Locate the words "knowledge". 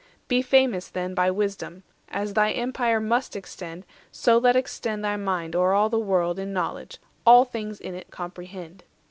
6.51-6.97